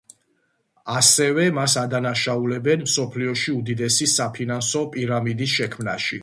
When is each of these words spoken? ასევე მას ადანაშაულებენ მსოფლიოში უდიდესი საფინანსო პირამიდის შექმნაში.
ასევე 0.93 1.43
მას 1.57 1.75
ადანაშაულებენ 1.81 2.87
მსოფლიოში 2.87 3.55
უდიდესი 3.59 4.09
საფინანსო 4.15 4.83
პირამიდის 4.97 5.55
შექმნაში. 5.61 6.19